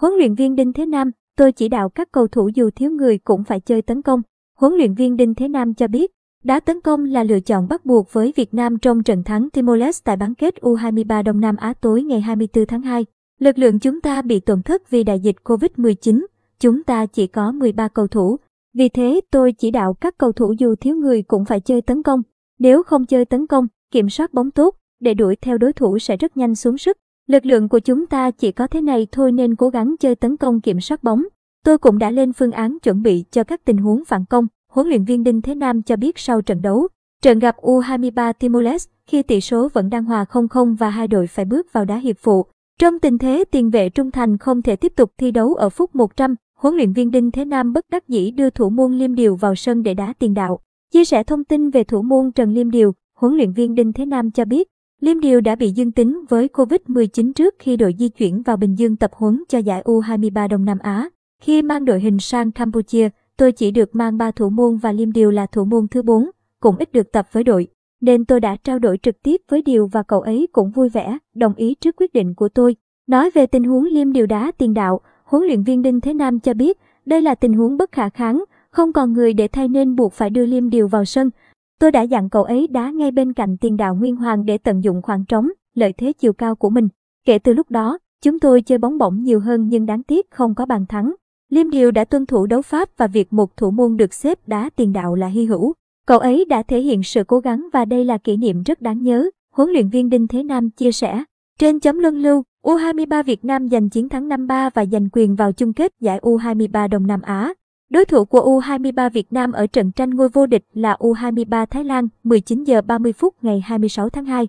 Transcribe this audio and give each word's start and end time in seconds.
Huấn 0.00 0.12
luyện 0.12 0.34
viên 0.34 0.54
Đinh 0.54 0.72
Thế 0.72 0.86
Nam, 0.86 1.10
tôi 1.36 1.52
chỉ 1.52 1.68
đạo 1.68 1.88
các 1.88 2.08
cầu 2.12 2.28
thủ 2.28 2.50
dù 2.54 2.70
thiếu 2.76 2.90
người 2.90 3.18
cũng 3.18 3.44
phải 3.44 3.60
chơi 3.60 3.82
tấn 3.82 4.02
công. 4.02 4.22
Huấn 4.58 4.72
luyện 4.72 4.94
viên 4.94 5.16
Đinh 5.16 5.34
Thế 5.34 5.48
Nam 5.48 5.74
cho 5.74 5.88
biết, 5.88 6.10
đá 6.44 6.60
tấn 6.60 6.80
công 6.80 7.04
là 7.04 7.24
lựa 7.24 7.40
chọn 7.40 7.68
bắt 7.68 7.86
buộc 7.86 8.12
với 8.12 8.32
Việt 8.36 8.54
Nam 8.54 8.78
trong 8.78 9.02
trận 9.02 9.24
thắng 9.24 9.48
Timor-Leste 9.52 10.00
tại 10.04 10.16
bán 10.16 10.34
kết 10.34 10.54
U23 10.60 11.22
Đông 11.22 11.40
Nam 11.40 11.56
Á 11.56 11.74
tối 11.80 12.02
ngày 12.02 12.20
24 12.20 12.66
tháng 12.66 12.82
2. 12.82 13.06
Lực 13.38 13.58
lượng 13.58 13.78
chúng 13.78 14.00
ta 14.00 14.22
bị 14.22 14.40
tổn 14.40 14.62
thất 14.62 14.90
vì 14.90 15.04
đại 15.04 15.20
dịch 15.20 15.36
Covid-19, 15.44 16.26
chúng 16.60 16.82
ta 16.82 17.06
chỉ 17.06 17.26
có 17.26 17.52
13 17.52 17.88
cầu 17.88 18.06
thủ. 18.06 18.36
Vì 18.74 18.88
thế 18.88 19.20
tôi 19.30 19.52
chỉ 19.52 19.70
đạo 19.70 19.94
các 19.94 20.18
cầu 20.18 20.32
thủ 20.32 20.54
dù 20.58 20.74
thiếu 20.80 20.96
người 20.96 21.22
cũng 21.22 21.44
phải 21.44 21.60
chơi 21.60 21.82
tấn 21.82 22.02
công. 22.02 22.22
Nếu 22.58 22.82
không 22.82 23.06
chơi 23.06 23.24
tấn 23.24 23.46
công, 23.46 23.66
kiểm 23.90 24.10
soát 24.10 24.34
bóng 24.34 24.50
tốt, 24.50 24.74
để 25.00 25.14
đuổi 25.14 25.36
theo 25.36 25.58
đối 25.58 25.72
thủ 25.72 25.98
sẽ 25.98 26.16
rất 26.16 26.36
nhanh 26.36 26.54
xuống 26.54 26.78
sức. 26.78 26.96
Lực 27.28 27.46
lượng 27.46 27.68
của 27.68 27.78
chúng 27.78 28.06
ta 28.06 28.30
chỉ 28.30 28.52
có 28.52 28.66
thế 28.66 28.80
này 28.80 29.06
thôi 29.12 29.32
nên 29.32 29.56
cố 29.56 29.68
gắng 29.68 29.94
chơi 30.00 30.14
tấn 30.14 30.36
công 30.36 30.60
kiểm 30.60 30.80
soát 30.80 31.02
bóng. 31.02 31.24
Tôi 31.64 31.78
cũng 31.78 31.98
đã 31.98 32.10
lên 32.10 32.32
phương 32.32 32.52
án 32.52 32.78
chuẩn 32.82 33.02
bị 33.02 33.24
cho 33.30 33.44
các 33.44 33.64
tình 33.64 33.76
huống 33.76 34.04
phản 34.04 34.24
công. 34.24 34.46
Huấn 34.72 34.88
luyện 34.88 35.04
viên 35.04 35.24
Đinh 35.24 35.42
Thế 35.42 35.54
Nam 35.54 35.82
cho 35.82 35.96
biết 35.96 36.18
sau 36.18 36.42
trận 36.42 36.62
đấu, 36.62 36.88
trận 37.22 37.38
gặp 37.38 37.56
U23 37.62 38.32
Timor-Leste 38.40 38.86
khi 39.06 39.22
tỷ 39.22 39.40
số 39.40 39.68
vẫn 39.72 39.90
đang 39.90 40.04
hòa 40.04 40.24
0-0 40.30 40.76
và 40.76 40.90
hai 40.90 41.08
đội 41.08 41.26
phải 41.26 41.44
bước 41.44 41.72
vào 41.72 41.84
đá 41.84 41.96
hiệp 41.96 42.16
phụ. 42.18 42.46
Trong 42.80 42.98
tình 42.98 43.18
thế 43.18 43.44
tiền 43.50 43.70
vệ 43.70 43.88
trung 43.88 44.10
thành 44.10 44.38
không 44.38 44.62
thể 44.62 44.76
tiếp 44.76 44.92
tục 44.96 45.12
thi 45.18 45.30
đấu 45.30 45.54
ở 45.54 45.70
phút 45.70 45.94
100, 45.94 46.34
huấn 46.58 46.74
luyện 46.74 46.92
viên 46.92 47.10
Đinh 47.10 47.30
Thế 47.30 47.44
Nam 47.44 47.72
bất 47.72 47.84
đắc 47.90 48.08
dĩ 48.08 48.30
đưa 48.30 48.50
thủ 48.50 48.70
môn 48.70 48.92
Liêm 48.92 49.14
Điều 49.14 49.36
vào 49.36 49.54
sân 49.54 49.82
để 49.82 49.94
đá 49.94 50.12
tiền 50.18 50.34
đạo. 50.34 50.60
Chia 50.92 51.04
sẻ 51.04 51.22
thông 51.22 51.44
tin 51.44 51.70
về 51.70 51.84
thủ 51.84 52.02
môn 52.02 52.32
Trần 52.32 52.54
Liêm 52.54 52.70
Điều, 52.70 52.94
huấn 53.18 53.36
luyện 53.36 53.52
viên 53.52 53.74
Đinh 53.74 53.92
Thế 53.92 54.06
Nam 54.06 54.30
cho 54.30 54.44
biết, 54.44 54.68
Liêm 55.00 55.20
Điều 55.20 55.40
đã 55.40 55.54
bị 55.54 55.70
dương 55.70 55.92
tính 55.92 56.24
với 56.28 56.48
Covid-19 56.52 57.32
trước 57.32 57.54
khi 57.58 57.76
đội 57.76 57.94
di 57.98 58.08
chuyển 58.08 58.42
vào 58.42 58.56
Bình 58.56 58.74
Dương 58.74 58.96
tập 58.96 59.10
huấn 59.14 59.44
cho 59.48 59.58
giải 59.58 59.82
U23 59.84 60.48
Đông 60.48 60.64
Nam 60.64 60.78
Á. 60.78 61.08
Khi 61.42 61.62
mang 61.62 61.84
đội 61.84 62.00
hình 62.00 62.18
sang 62.18 62.52
Campuchia, 62.52 63.08
tôi 63.36 63.52
chỉ 63.52 63.70
được 63.70 63.94
mang 63.94 64.18
ba 64.18 64.30
thủ 64.30 64.50
môn 64.50 64.76
và 64.76 64.92
Liêm 64.92 65.12
Điều 65.12 65.30
là 65.30 65.46
thủ 65.46 65.64
môn 65.64 65.88
thứ 65.90 66.02
4, 66.02 66.30
cũng 66.60 66.76
ít 66.78 66.92
được 66.92 67.12
tập 67.12 67.26
với 67.32 67.44
đội. 67.44 67.68
Nên 68.00 68.24
tôi 68.24 68.40
đã 68.40 68.56
trao 68.56 68.78
đổi 68.78 68.98
trực 69.02 69.22
tiếp 69.22 69.40
với 69.48 69.62
Điều 69.62 69.86
và 69.86 70.02
cậu 70.02 70.20
ấy 70.20 70.48
cũng 70.52 70.70
vui 70.70 70.88
vẻ, 70.88 71.18
đồng 71.34 71.54
ý 71.54 71.74
trước 71.74 71.96
quyết 71.96 72.12
định 72.12 72.34
của 72.34 72.48
tôi. 72.48 72.76
Nói 73.06 73.30
về 73.30 73.46
tình 73.46 73.64
huống 73.64 73.84
Liêm 73.84 74.12
Điều 74.12 74.26
đá 74.26 74.52
tiền 74.58 74.74
đạo, 74.74 75.00
huấn 75.24 75.44
luyện 75.44 75.62
viên 75.62 75.82
Đinh 75.82 76.00
Thế 76.00 76.14
Nam 76.14 76.40
cho 76.40 76.54
biết 76.54 76.78
đây 77.06 77.22
là 77.22 77.34
tình 77.34 77.52
huống 77.52 77.76
bất 77.76 77.92
khả 77.92 78.08
kháng, 78.08 78.44
không 78.70 78.92
còn 78.92 79.12
người 79.12 79.32
để 79.32 79.48
thay 79.48 79.68
nên 79.68 79.96
buộc 79.96 80.12
phải 80.12 80.30
đưa 80.30 80.46
Liêm 80.46 80.70
Điều 80.70 80.88
vào 80.88 81.04
sân. 81.04 81.30
Tôi 81.78 81.92
đã 81.92 82.02
dặn 82.02 82.30
cậu 82.30 82.44
ấy 82.44 82.66
đá 82.66 82.90
ngay 82.90 83.10
bên 83.10 83.32
cạnh 83.32 83.56
tiền 83.56 83.76
đạo 83.76 83.94
Nguyên 83.94 84.16
Hoàng 84.16 84.44
để 84.44 84.58
tận 84.58 84.84
dụng 84.84 85.02
khoảng 85.02 85.24
trống, 85.24 85.48
lợi 85.74 85.92
thế 85.92 86.12
chiều 86.12 86.32
cao 86.32 86.56
của 86.56 86.70
mình. 86.70 86.88
Kể 87.24 87.38
từ 87.38 87.52
lúc 87.52 87.70
đó, 87.70 87.98
chúng 88.22 88.40
tôi 88.40 88.62
chơi 88.62 88.78
bóng 88.78 88.98
bổng 88.98 89.22
nhiều 89.22 89.40
hơn 89.40 89.68
nhưng 89.68 89.86
đáng 89.86 90.02
tiếc 90.02 90.30
không 90.30 90.54
có 90.54 90.66
bàn 90.66 90.86
thắng. 90.88 91.14
Liêm 91.50 91.70
Điều 91.70 91.90
đã 91.90 92.04
tuân 92.04 92.26
thủ 92.26 92.46
đấu 92.46 92.62
pháp 92.62 92.88
và 92.96 93.06
việc 93.06 93.32
một 93.32 93.56
thủ 93.56 93.70
môn 93.70 93.96
được 93.96 94.14
xếp 94.14 94.38
đá 94.46 94.70
tiền 94.76 94.92
đạo 94.92 95.14
là 95.14 95.26
hy 95.26 95.44
hữu. 95.44 95.72
Cậu 96.06 96.18
ấy 96.18 96.44
đã 96.44 96.62
thể 96.62 96.80
hiện 96.80 97.02
sự 97.02 97.24
cố 97.24 97.40
gắng 97.40 97.68
và 97.72 97.84
đây 97.84 98.04
là 98.04 98.18
kỷ 98.18 98.36
niệm 98.36 98.62
rất 98.62 98.82
đáng 98.82 99.02
nhớ, 99.02 99.30
huấn 99.54 99.70
luyện 99.70 99.88
viên 99.88 100.10
Đinh 100.10 100.28
Thế 100.28 100.42
Nam 100.42 100.70
chia 100.70 100.92
sẻ. 100.92 101.24
Trên 101.58 101.80
chấm 101.80 101.98
luân 101.98 102.22
lưu, 102.22 102.42
U23 102.64 103.22
Việt 103.22 103.44
Nam 103.44 103.68
giành 103.68 103.88
chiến 103.88 104.08
thắng 104.08 104.28
5-3 104.28 104.70
và 104.74 104.86
giành 104.86 105.08
quyền 105.12 105.36
vào 105.36 105.52
chung 105.52 105.72
kết 105.72 105.92
giải 106.00 106.18
U23 106.22 106.88
Đông 106.88 107.06
Nam 107.06 107.22
Á. 107.22 107.54
Đối 107.90 108.04
thủ 108.04 108.24
của 108.24 108.60
U23 108.60 109.10
Việt 109.10 109.32
Nam 109.32 109.52
ở 109.52 109.66
trận 109.66 109.92
tranh 109.92 110.10
ngôi 110.10 110.28
vô 110.28 110.46
địch 110.46 110.64
là 110.74 110.96
U23 110.98 111.66
Thái 111.66 111.84
Lan 111.84 112.08
19 112.24 112.64
giờ 112.64 112.82
30 112.82 113.12
phút 113.12 113.34
ngày 113.42 113.60
26 113.60 114.08
tháng 114.08 114.24
2. 114.24 114.48